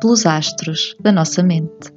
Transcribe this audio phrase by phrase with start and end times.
[0.00, 1.90] pelos astros da nossa mente.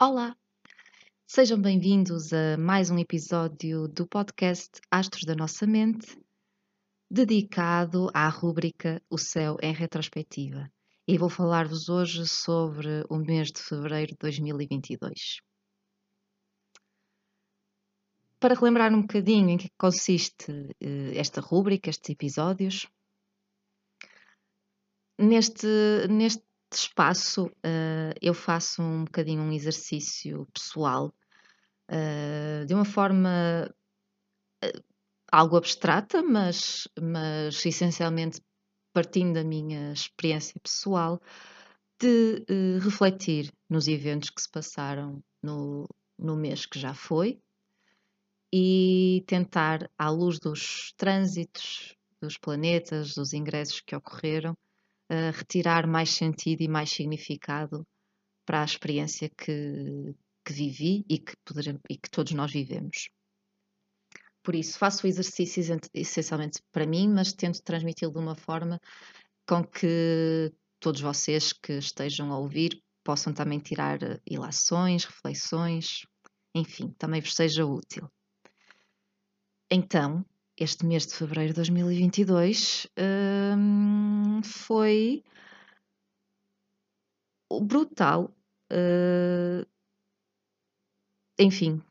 [0.00, 0.36] Olá,
[1.28, 6.18] sejam bem-vindos a mais um episódio do podcast Astros da Nossa Mente,
[7.08, 10.68] dedicado à rúbrica O Céu em Retrospectiva.
[11.06, 15.45] E vou falar-vos hoje sobre o mês de fevereiro de 2022
[18.38, 22.86] para relembrar um bocadinho em que consiste uh, esta rúbrica, estes episódios,
[25.18, 25.66] neste,
[26.10, 31.12] neste espaço uh, eu faço um bocadinho um exercício pessoal,
[31.90, 33.72] uh, de uma forma
[35.30, 38.40] algo abstrata, mas, mas essencialmente
[38.92, 41.20] partindo da minha experiência pessoal,
[42.00, 42.44] de
[42.80, 45.86] refletir nos eventos que se passaram no,
[46.18, 47.38] no mês que já foi,
[48.52, 56.10] e tentar, à luz dos trânsitos dos planetas, dos ingressos que ocorreram, uh, retirar mais
[56.10, 57.86] sentido e mais significado
[58.46, 63.08] para a experiência que, que vivi e que, poder, e que todos nós vivemos.
[64.42, 65.60] Por isso, faço o exercício
[65.92, 68.80] essencialmente para mim, mas tento transmiti-lo de uma forma
[69.48, 76.06] com que todos vocês que estejam a ouvir possam também tirar eh, ilações, reflexões,
[76.54, 78.08] enfim, também vos seja útil.
[79.70, 80.24] Então,
[80.56, 82.86] este mês de fevereiro de 2022
[83.58, 85.24] hum, foi
[87.62, 88.32] brutal.
[88.72, 89.66] Uh,
[91.38, 91.82] enfim,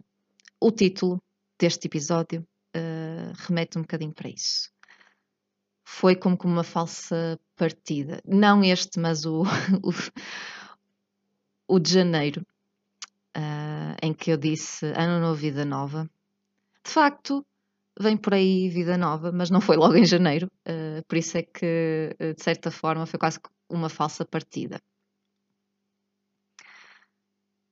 [0.59, 1.21] o título
[1.59, 4.71] deste episódio uh, remete um bocadinho para isso.
[5.83, 8.21] Foi como uma falsa partida.
[8.25, 9.43] Não este, mas o,
[9.83, 9.91] o,
[11.75, 12.45] o de janeiro,
[13.37, 16.09] uh, em que eu disse Ano Novo, Vida Nova.
[16.83, 17.45] De facto,
[17.99, 21.43] vem por aí vida nova, mas não foi logo em janeiro, uh, por isso é
[21.43, 23.39] que, uh, de certa forma, foi quase
[23.69, 24.81] uma falsa partida.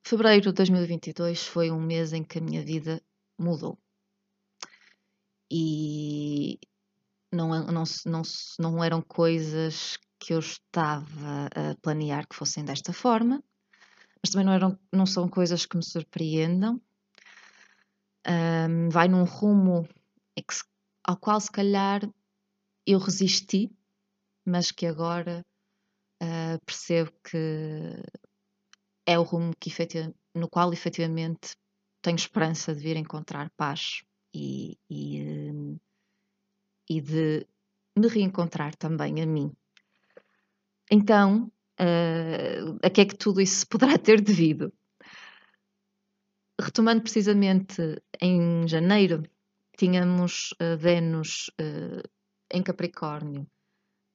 [0.05, 3.01] Fevereiro de 2022 foi um mês em que a minha vida
[3.39, 3.77] mudou.
[5.51, 6.59] E
[7.31, 8.21] não, não, não,
[8.59, 13.43] não eram coisas que eu estava a planear que fossem desta forma,
[14.21, 16.81] mas também não, eram, não são coisas que me surpreendam.
[18.25, 20.02] Um, vai num rumo é
[21.03, 22.01] ao qual se calhar
[22.85, 23.71] eu resisti,
[24.45, 25.45] mas que agora
[26.21, 27.37] uh, percebo que
[29.05, 29.69] é o rumo que
[30.35, 31.55] no qual efetivamente
[32.01, 35.77] tenho esperança de vir encontrar paz e, e,
[36.89, 37.47] e de
[37.95, 39.51] me reencontrar também a mim.
[40.91, 44.73] Então, uh, a que é que tudo isso poderá ter devido?
[46.59, 47.81] Retomando precisamente
[48.21, 49.23] em janeiro
[49.77, 52.07] tínhamos uh, Vênus uh,
[52.51, 53.45] em Capricórnio,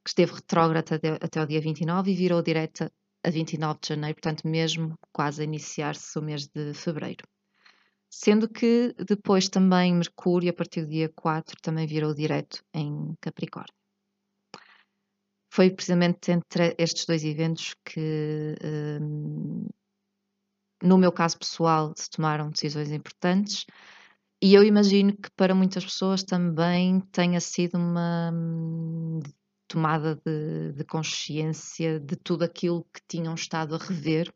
[0.05, 2.93] que esteve retrógrada até, até o dia 29 e virou direta
[3.25, 7.27] a 29 de janeiro, portanto, mesmo quase a iniciar-se o mês de fevereiro.
[8.11, 13.75] Sendo que depois também Mercúrio, a partir do dia 4, também virou direto em Capricórnio.
[15.51, 18.55] Foi precisamente entre estes dois eventos que,
[19.03, 19.67] um,
[20.83, 23.67] no meu caso pessoal, se tomaram decisões importantes
[24.41, 29.21] e eu imagino que para muitas pessoas também tenha sido uma hum,
[29.67, 34.33] tomada de, de consciência de tudo aquilo que tinham estado a rever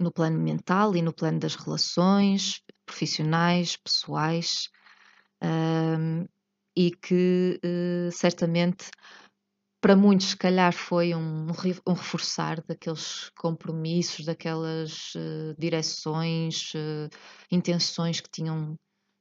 [0.00, 4.68] no plano mental e no plano das relações profissionais, pessoais,
[5.42, 6.26] um,
[6.76, 8.90] e que uh, certamente
[9.82, 11.48] para muitos, se calhar, foi um,
[11.84, 17.10] um reforçar daqueles compromissos, daquelas uh, direções, uh,
[17.50, 18.78] intenções que tinham,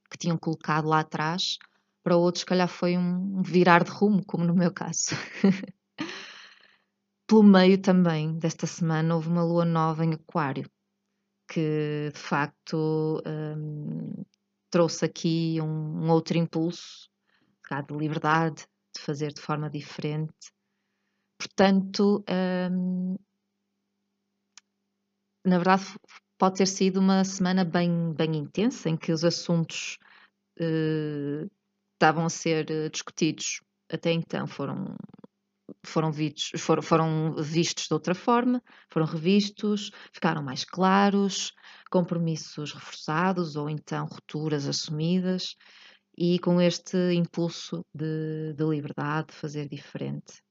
[0.10, 1.58] que tinham colocado lá atrás.
[2.04, 5.16] Para outros, se calhar, foi um virar de rumo, como no meu caso.
[7.26, 10.70] Pelo meio também desta semana houve uma lua nova em Aquário,
[11.50, 14.24] que de facto um,
[14.70, 17.10] trouxe aqui um, um outro impulso
[17.88, 20.52] de liberdade, de fazer de forma diferente.
[21.38, 22.24] Portanto,
[22.72, 23.16] hum,
[25.46, 25.84] na verdade,
[26.38, 29.98] pode ter sido uma semana bem, bem intensa, em que os assuntos
[30.60, 31.50] uh,
[31.94, 33.62] estavam a ser eh, discutidos
[33.92, 34.96] até então foram
[35.86, 41.54] foram vistos, foram, foram vistos de outra forma, foram revistos, ficaram mais claros,
[41.90, 45.56] compromissos reforçados ou então rupturas assumidas
[46.18, 50.42] e com este impulso de, de liberdade, de fazer diferente.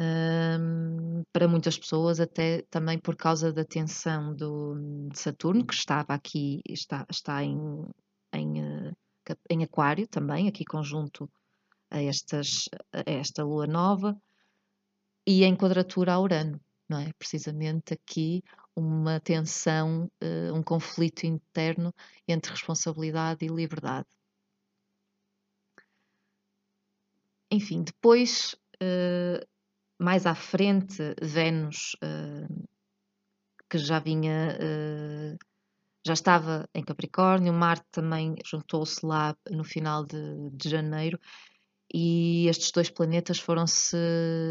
[0.00, 6.14] Um, para muitas pessoas, até também por causa da tensão do, de Saturno, que estava
[6.14, 7.58] aqui, está, está em,
[8.32, 8.92] em, eh,
[9.50, 11.28] em Aquário também, aqui conjunto
[11.90, 14.16] a, estas, a esta lua nova,
[15.26, 17.12] e em quadratura a Urano, não é?
[17.18, 18.42] Precisamente aqui
[18.74, 21.92] uma tensão, uh, um conflito interno
[22.26, 24.06] entre responsabilidade e liberdade.
[27.50, 29.46] Enfim, depois, uh,
[29.98, 32.68] mais à frente, Vênus, uh,
[33.70, 34.56] que já vinha,
[36.06, 41.20] já estava em Capricórnio, Marte também juntou-se lá no final de, de janeiro,
[41.92, 43.96] e estes dois planetas foram-se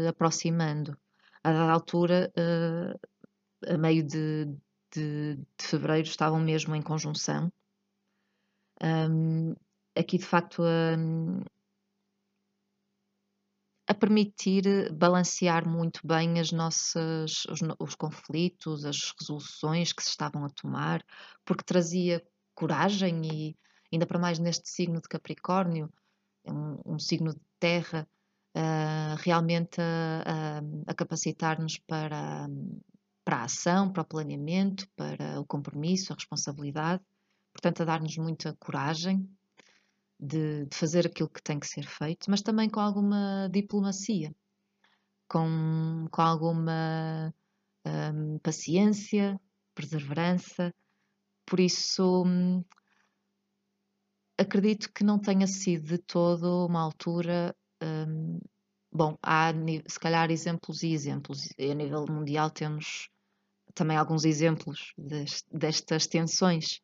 [0.08, 0.96] aproximando.
[1.42, 4.46] A dada altura, uh, a meio de,
[4.92, 7.52] de, de, fevereiro, estavam mesmo em conjunção.
[8.82, 9.54] Um,
[9.96, 10.96] aqui, de facto, a,
[13.88, 20.44] a, permitir balancear muito bem as nossas, os, os conflitos, as resoluções que se estavam
[20.44, 21.02] a tomar,
[21.44, 22.22] porque trazia
[22.54, 23.56] coragem e,
[23.92, 25.90] ainda para mais neste signo de Capricórnio,
[26.44, 28.06] é um, um signo de terra,
[28.56, 32.46] uh, realmente a, a, a capacitar-nos para,
[33.24, 37.02] para a ação, para o planeamento, para o compromisso, a responsabilidade,
[37.52, 39.28] portanto, a dar-nos muita coragem
[40.18, 44.34] de, de, fazer aquilo que tem que ser feito, mas também com alguma diplomacia,
[45.28, 47.34] com, com alguma
[47.86, 49.40] um, paciência,
[49.74, 50.74] perseverança.
[51.46, 52.64] Por isso, hum,
[54.36, 57.54] acredito que não tenha sido de todo uma altura.
[57.82, 58.38] Um,
[58.92, 59.52] bom, há
[59.86, 61.48] se calhar exemplos e exemplos.
[61.58, 63.10] A nível mundial temos
[63.74, 64.92] também alguns exemplos
[65.52, 66.80] destas tensões,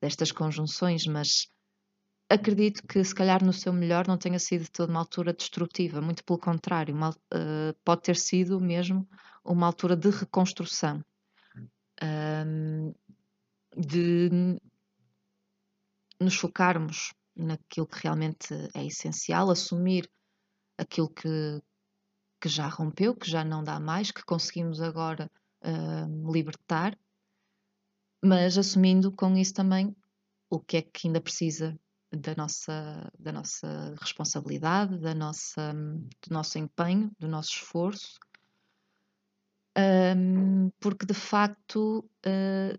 [0.00, 1.51] destas conjunções, mas
[2.32, 6.24] acredito que se calhar no seu melhor não tenha sido toda uma altura destrutiva, muito
[6.24, 9.08] pelo contrário, uma, uh, pode ter sido mesmo
[9.44, 11.04] uma altura de reconstrução.
[12.02, 12.92] Um,
[13.76, 14.58] de
[16.20, 20.10] nos focarmos naquilo que realmente é essencial, assumir
[20.76, 21.62] aquilo que,
[22.40, 25.30] que já rompeu, que já não dá mais, que conseguimos agora
[25.64, 26.98] uh, libertar,
[28.22, 29.94] mas assumindo com isso também
[30.50, 31.78] o que é que ainda precisa
[32.16, 38.18] da nossa, da nossa responsabilidade, da nossa, do nosso empenho, do nosso esforço,
[39.76, 42.78] um, porque de facto uh,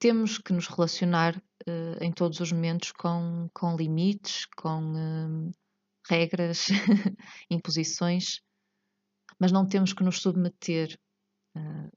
[0.00, 5.52] temos que nos relacionar uh, em todos os momentos com, com limites, com uh,
[6.08, 6.68] regras,
[7.48, 8.40] imposições,
[9.38, 10.98] mas não temos que nos submeter
[11.56, 11.90] uh,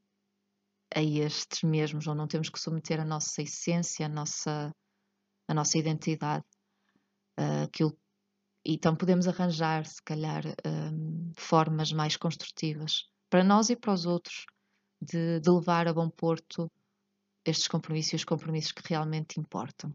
[0.96, 4.72] a estes mesmos, ou não temos que submeter a nossa essência, a nossa,
[5.54, 6.44] a nossa identidade.
[7.64, 7.98] aquilo,
[8.66, 10.44] então podemos arranjar, se calhar,
[11.38, 14.46] formas mais construtivas para nós e para os outros
[15.02, 16.72] de, de levar a bom porto
[17.46, 19.94] estes compromissos e os compromissos que realmente importam.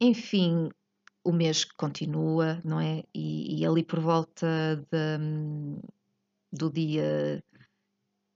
[0.00, 0.70] Enfim,
[1.24, 3.04] o mês continua, não é?
[3.14, 5.18] E, e ali por volta de,
[6.52, 7.42] do dia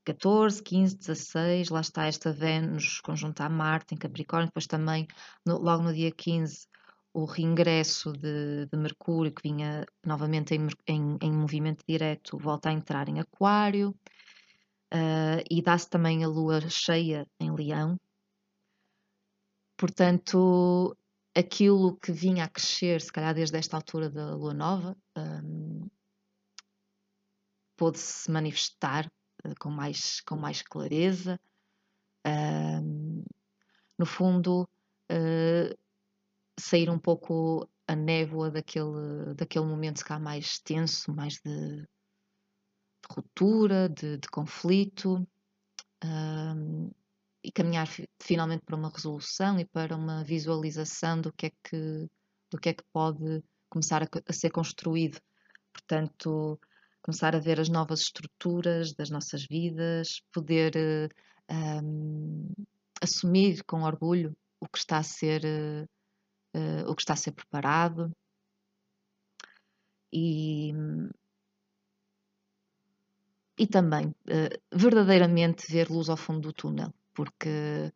[0.08, 5.06] 14, 15, 16, lá está esta Vênus conjunta a Marte em Capricórnio, depois também
[5.44, 6.66] no, logo no dia 15
[7.12, 12.72] o reingresso de, de Mercúrio que vinha novamente em, em, em movimento direto volta a
[12.72, 13.90] entrar em Aquário
[14.94, 17.98] uh, e dá-se também a lua cheia em Leão.
[19.76, 20.96] Portanto,
[21.36, 25.88] aquilo que vinha a crescer, se calhar desde esta altura da lua nova, um, ehm,
[27.76, 29.08] pôde-se manifestar
[29.58, 31.40] com, mais, com mais clareza.
[33.98, 34.68] No fundo,
[35.10, 35.78] uh,
[36.58, 41.86] sair um pouco a névoa daquele, daquele momento cá mais tenso, mais de
[43.08, 45.26] de ruptura, de, de conflito,
[47.42, 47.88] e caminhar
[48.20, 52.08] finalmente para uma resolução e para uma visualização do que é que,
[52.50, 55.20] do que, é que pode começar a, a ser construído.
[55.72, 56.60] Portanto,
[57.08, 60.74] começar a ver as novas estruturas das nossas vidas, poder
[61.50, 62.52] um,
[63.00, 65.42] assumir com orgulho o que está a ser
[66.54, 68.14] uh, o que está a ser preparado.
[70.12, 70.70] E
[73.58, 77.90] e também uh, verdadeiramente ver luz ao fundo do túnel, porque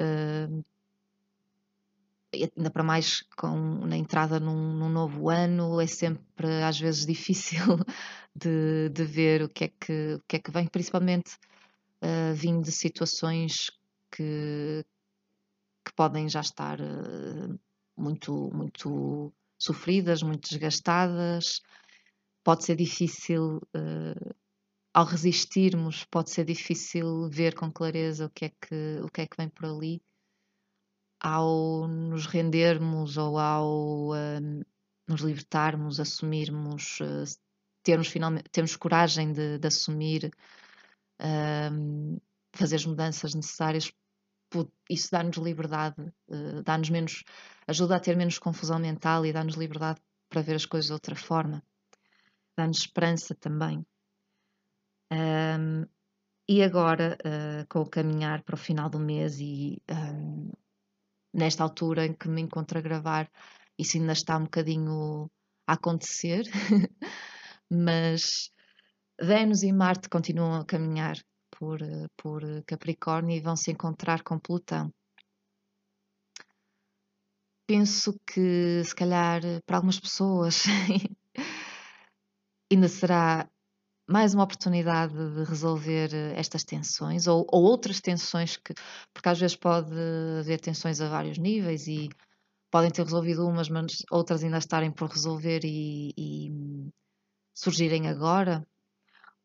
[0.00, 0.64] uh,
[2.34, 7.78] ainda para mais com, na entrada num, num, novo ano, é sempre às vezes difícil
[8.34, 11.36] de, de ver o que, é que, o que é que vem, principalmente
[12.02, 13.70] uh, vindo de situações
[14.10, 14.84] que,
[15.84, 17.58] que podem já estar uh,
[17.96, 21.62] muito, muito sofridas, muito desgastadas.
[22.42, 24.34] Pode ser difícil, uh,
[24.92, 29.26] ao resistirmos, pode ser difícil ver com clareza o que é que, o que, é
[29.26, 30.02] que vem por ali
[31.20, 34.64] ao nos rendermos ou ao uh,
[35.08, 37.24] nos libertarmos, assumirmos, uh,
[37.82, 40.30] termos, finalmente, termos coragem de, de assumir,
[41.20, 42.20] uh,
[42.52, 43.92] fazer as mudanças necessárias,
[44.88, 47.24] isso dá-nos liberdade, uh, dá-nos menos,
[47.66, 51.14] ajuda a ter menos confusão mental e dá-nos liberdade para ver as coisas de outra
[51.14, 51.62] forma,
[52.56, 53.84] dá-nos esperança também.
[55.12, 55.86] Um,
[56.48, 59.82] e agora, uh, com o caminhar para o final do mês e
[61.34, 63.28] nesta altura em que me encontro a gravar,
[63.78, 65.30] isso ainda está um bocadinho
[65.66, 66.44] a acontecer,
[67.70, 68.50] mas
[69.20, 71.16] Vênus e Marte continuam a caminhar
[71.50, 71.78] por,
[72.16, 74.92] por Capricórnio e vão se encontrar com Plutão.
[77.66, 80.64] Penso que, se calhar, para algumas pessoas
[82.70, 83.48] ainda será
[84.06, 88.74] mais uma oportunidade de resolver eh, estas tensões ou, ou, outras tensões que
[89.12, 89.92] porque às vezes pode
[90.40, 92.08] haver tensões a vários níveis e
[92.70, 96.50] podem ter resolvido umas, mas outras ainda estarem por resolver e, e
[97.54, 98.66] surgirem agora.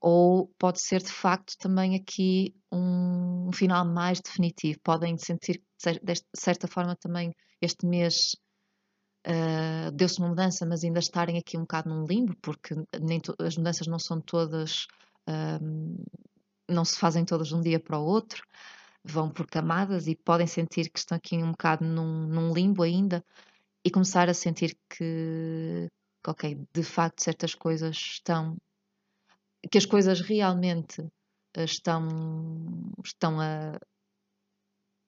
[0.01, 4.79] Ou pode ser de facto também aqui um, um final mais definitivo.
[4.83, 5.61] Podem sentir
[6.03, 8.35] de certa forma também este mês
[9.29, 13.57] uh, deu-se uma mudança, mas ainda estarem aqui um bocado num limbo, porque nem as
[13.57, 14.87] mudanças não são todas,
[15.27, 16.03] uh,
[16.67, 18.43] não se fazem todas de um dia para o outro,
[19.03, 23.23] vão por camadas e podem sentir que estão aqui um bocado num, num limbo ainda
[23.83, 25.87] e começar a sentir que,
[26.27, 28.57] ok, de facto certas coisas estão,
[29.71, 31.01] que as coisas realmente
[31.55, 32.07] eh, estão,
[33.03, 33.79] estão a,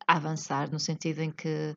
[0.07, 1.75] a avançar, no sentido em que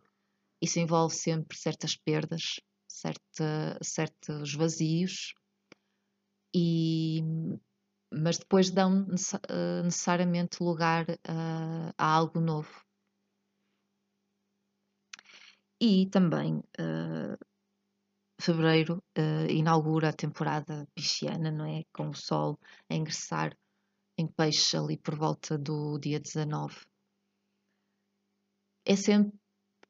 [0.62, 5.34] isso envolve sempre certas perdas, certa, certos vazios,
[6.54, 7.20] e,
[8.12, 9.06] mas depois dão
[9.48, 12.84] eh, necessariamente lugar a, a algo novo.
[15.80, 17.36] E também uh,
[18.40, 21.82] fevereiro uh, inaugura a temporada pisciana, não é?
[21.92, 22.58] Com o Sol
[22.88, 23.56] a ingressar
[24.16, 26.86] em peixe ali por volta do dia 19.
[28.86, 29.36] É sempre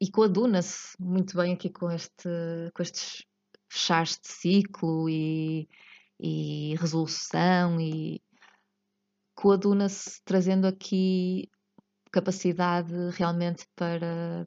[0.04, 2.28] e coaduna-se muito bem aqui com, este,
[2.74, 3.24] com estes
[3.70, 5.66] fechares de ciclo e,
[6.20, 8.22] e resolução e
[9.34, 11.50] coaduna-se trazendo aqui
[12.12, 14.46] capacidade realmente para,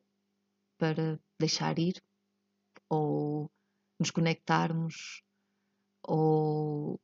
[0.78, 2.00] para deixar ir
[2.88, 3.50] ou
[4.00, 5.24] nos conectarmos
[6.04, 7.00] ou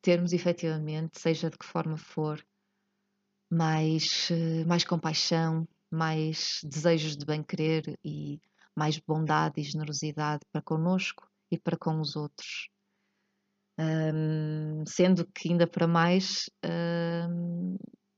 [0.00, 2.42] termos efetivamente, seja de que forma for,
[3.50, 4.30] mais,
[4.66, 8.40] mais compaixão, mais desejos de bem-querer e
[8.76, 12.70] mais bondade e generosidade para conosco e para com os outros.
[13.78, 16.48] Um, sendo que ainda para mais
[17.28, 17.76] um,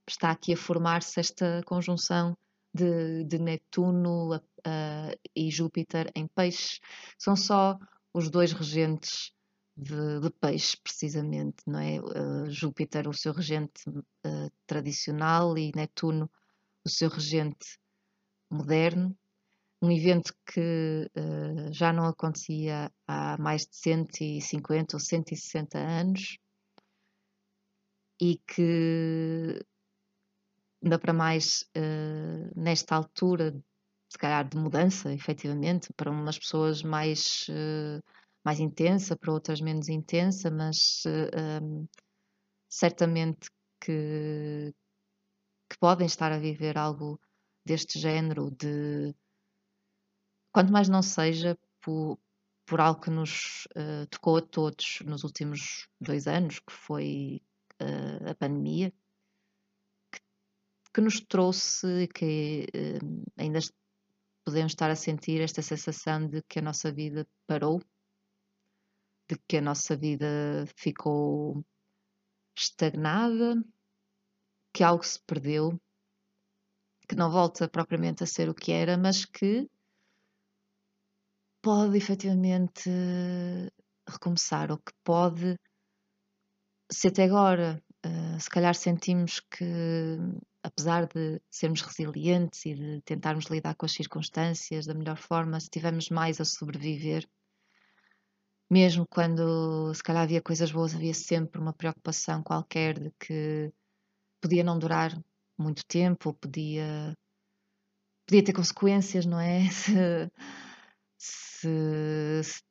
[0.09, 2.37] está aqui a formar-se esta conjunção
[2.73, 6.81] de, de Netuno uh, e Júpiter em peixe.
[7.19, 7.79] São só
[8.13, 9.33] os dois regentes
[9.77, 12.01] de, de peixe, precisamente, não é?
[12.01, 16.31] Uh, Júpiter, o seu regente uh, tradicional, e Netuno,
[16.85, 17.79] o seu regente
[18.51, 19.17] moderno,
[19.83, 26.39] um evento que uh, já não acontecia há mais de 150 ou 160 anos
[28.21, 29.61] e que,
[30.83, 33.55] ainda para mais uh, nesta altura,
[34.09, 38.01] se calhar de mudança, efetivamente, para umas pessoas mais, uh,
[38.45, 41.03] mais intensa, para outras menos intensa, mas
[41.63, 41.87] um,
[42.69, 43.51] certamente
[43.81, 44.73] que,
[45.75, 47.21] que podem estar a viver algo
[47.67, 49.13] deste género, de
[50.53, 52.17] quanto mais não seja por,
[52.65, 57.43] por algo que nos uh, tocou a todos nos últimos dois anos, que foi
[57.83, 58.93] uh, a pandemia,
[60.13, 60.21] que,
[60.95, 63.59] que, nos trouxe que uh, ainda
[64.45, 67.83] podemos estar a sentir esta sensação de que a nossa vida parou,
[69.29, 71.65] de que a nossa vida ficou
[72.57, 73.61] estagnada,
[74.75, 75.81] que algo se perdeu
[77.09, 79.69] que não volta propriamente a ser o que era, mas que
[81.63, 82.91] pode efetivamente
[84.09, 85.57] recomeçar, ou que pode,
[86.91, 87.83] se até agora.
[88.05, 90.19] Uh, se calhar sentimos que,
[90.63, 95.67] apesar de sermos resilientes e de tentarmos lidar com as circunstâncias da melhor forma, se
[95.67, 97.27] estivermos mais a sobreviver,
[98.71, 103.73] mesmo quando se calhar havia coisas boas, havia sempre uma preocupação qualquer de que
[104.45, 105.11] podia não durar
[105.59, 107.17] muito tempo, podia,
[108.27, 109.63] podia ter consequências, não é?
[111.17, 112.63] Se, se, se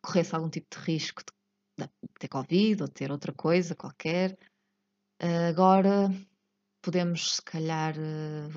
[0.00, 1.20] corresse algum tipo de risco
[1.76, 4.38] de, de ter Covid ou ter outra coisa qualquer.
[5.48, 6.08] Agora
[6.80, 8.48] podemos, se calhar, eh,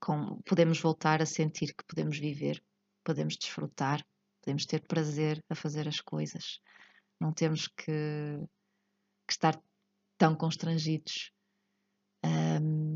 [0.00, 2.60] com, podemos voltar a sentir que podemos viver,
[3.04, 4.04] podemos desfrutar,
[4.40, 6.58] podemos ter prazer a fazer as coisas.
[7.20, 8.40] Não temos que,
[9.28, 9.62] que estar
[10.18, 11.31] tão constrangidos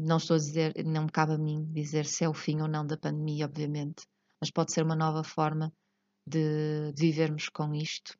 [0.06, 2.68] não estou a dizer, não me cabe a mim dizer se é o fim ou
[2.68, 4.06] não da pandemia, obviamente,
[4.40, 5.72] mas pode ser uma nova forma
[6.26, 8.16] de, de vivermos com isto.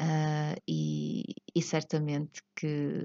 [0.00, 1.24] Uh, e,
[1.54, 3.04] e, certamente que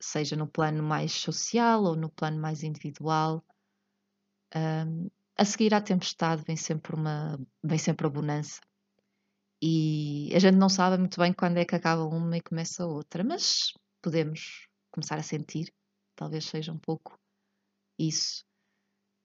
[0.00, 3.44] seja no plano mais social ou no plano mais individual,
[4.56, 8.60] um, a seguir à tempestade vem sempre uma vem sempre a bonança
[9.62, 13.22] e a gente não sabe muito bem quando é que acaba uma e começa outra,
[13.22, 15.72] mas podemos começar a sentir,
[16.20, 17.18] talvez seja um pouco
[17.98, 18.44] isso,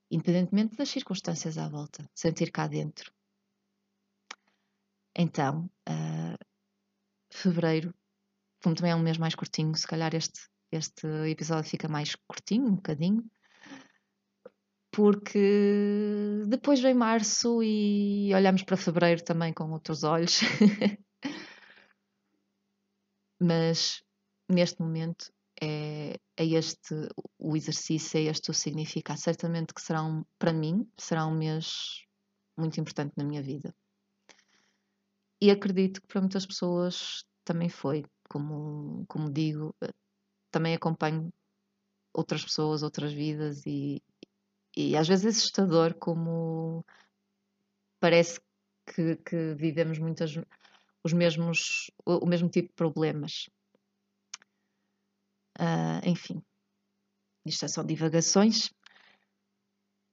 [0.09, 3.11] independentemente das circunstâncias à volta, sentir cá dentro.
[5.13, 6.37] Então, uh,
[7.29, 7.93] fevereiro,
[8.63, 12.67] como também é um mês mais curtinho, se calhar este, este episódio fica mais curtinho,
[12.67, 13.29] um bocadinho,
[14.89, 20.39] porque depois vem março e olhamos para fevereiro também com outros olhos.
[23.37, 24.01] Mas
[24.49, 26.93] neste momento é, é este
[27.39, 29.19] o exercício, é este o significado.
[29.19, 32.03] Certamente que será um, para mim, será um mês
[32.57, 33.74] muito importante na minha vida.
[35.41, 38.05] E acredito que para muitas pessoas também foi.
[38.27, 39.94] Como, como digo, eh,
[40.51, 41.31] também acompanho
[42.13, 44.01] outras pessoas, outras vidas e,
[44.75, 46.83] e às vezes é assustador como
[48.00, 48.39] parece
[48.85, 50.33] que, que vivemos muitas
[51.03, 53.50] os mesmos o mesmo tipo de problemas
[55.59, 56.41] Uh, enfim,
[57.46, 58.70] isto são divagações.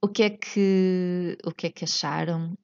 [0.03, 2.57] O que é que, o que, é que acharam?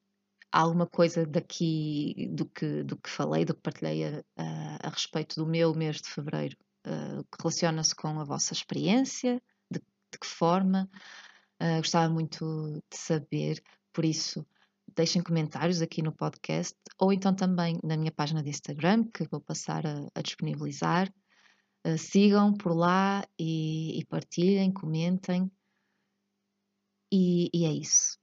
[0.53, 4.91] Há alguma coisa daqui do que, do que falei, do que partilhei a, a, a
[4.91, 6.57] respeito do meu mês de fevereiro?
[6.87, 9.43] Uh, que relaciona-se com a vossa experiência?
[9.71, 10.89] De, de que forma?
[11.63, 13.63] Uh, gostava muito de saber,
[13.93, 14.47] por isso
[14.95, 19.41] deixem comentários aqui no podcast ou então também na minha página de Instagram, que vou
[19.41, 21.13] passar a, a disponibilizar.
[21.89, 25.51] Uh, sigam por lá e, e partilhem, comentem.
[27.11, 28.19] E, e, é isso.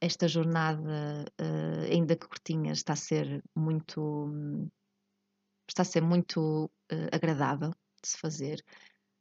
[0.00, 4.70] Esta jornada, uh, ainda que curtinha, está a ser muito,
[5.68, 7.70] está a ser muito uh, agradável
[8.02, 8.64] de se fazer.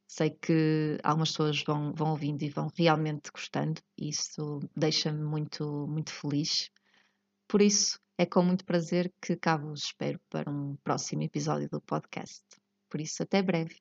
[0.07, 5.87] Sei que algumas pessoas vão, vão ouvindo e vão realmente gostando, e isso deixa-me muito,
[5.87, 6.69] muito feliz.
[7.47, 11.81] Por isso, é com muito prazer que cá vos espero para um próximo episódio do
[11.81, 12.61] podcast.
[12.91, 13.75] Por isso, até breve.